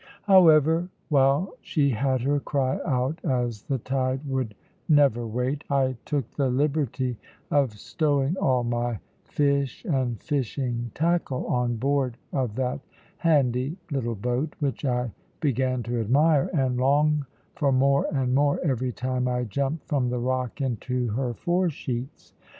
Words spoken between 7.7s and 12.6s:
stowing all my fish and fishing tackle on board of